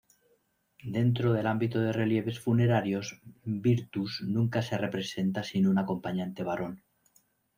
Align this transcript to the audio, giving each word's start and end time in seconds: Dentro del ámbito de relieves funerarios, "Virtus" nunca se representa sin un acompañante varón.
Dentro 0.97 1.31
del 1.31 1.45
ámbito 1.45 1.79
de 1.79 1.91
relieves 1.93 2.39
funerarios, 2.39 3.21
"Virtus" 3.43 4.23
nunca 4.25 4.63
se 4.63 4.79
representa 4.79 5.43
sin 5.43 5.67
un 5.67 5.77
acompañante 5.77 6.41
varón. 6.41 6.81